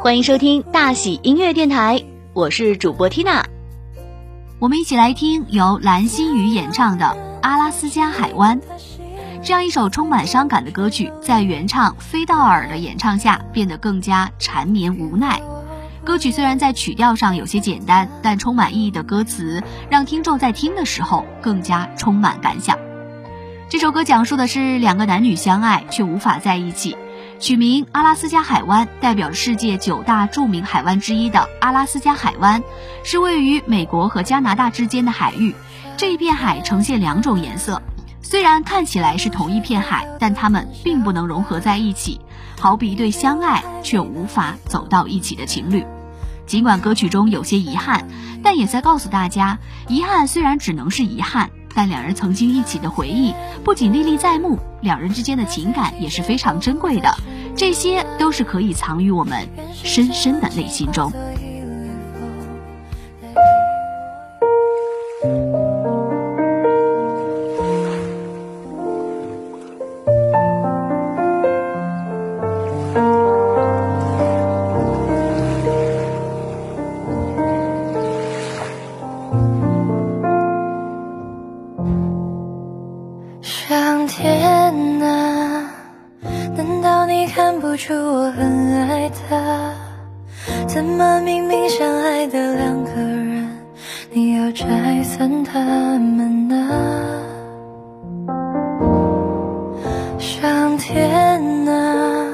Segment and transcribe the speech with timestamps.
[0.00, 3.42] 欢迎收听大喜音乐电台，我是主播 Tina。
[4.60, 7.04] 我们一起来听由蓝心宇演唱的
[7.42, 8.60] 《阿拉斯加海湾》。
[9.42, 15.42] 这样一首充满伤感的歌曲，在原唱菲道尔的演唱下，变得更加缠绵无奈。
[16.04, 22.78] 歌曲虽然在曲调上有些简单，但充满意义的歌词，让听众在听的时候更加充满感想。
[23.68, 26.96] 这首歌讲述的是两个男女相爱却无法在一起。
[27.40, 32.64] 取名阿拉斯加海湾，代表世界九大著名海湾之一的阿拉斯加海湾，
[33.04, 35.54] 是位于美国和加拿大之间的海域。
[35.96, 37.80] 这一片海呈现两种颜色，
[38.22, 42.20] 虽然看起来是同一片海，但它们并不能融合在一起，
[42.58, 45.86] 好比一对相爱却无法走到一起的情侣。
[46.44, 48.08] 尽管歌曲中有些遗憾，
[48.42, 51.50] 但也在告诉大家，遗憾虽然只能是遗憾。
[51.78, 57.08] 但两人曾经一起的回忆不仅历历在目，两人之间的情感也是非常珍贵的，
[57.54, 61.12] 这些都是可以藏于我们深深的内心中。
[87.68, 89.74] 不出我很爱他，
[90.66, 93.46] 怎么明明相爱的两个人，
[94.10, 97.22] 你要拆散他们呢？
[100.18, 102.24] 上天啊，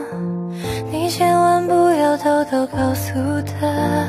[0.92, 4.06] 你千万不要偷偷告诉他，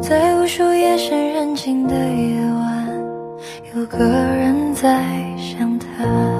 [0.00, 2.88] 在无数夜深人静的夜晚，
[3.74, 5.02] 有个人在
[5.36, 6.39] 想他。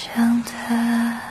[0.00, 1.27] 想他。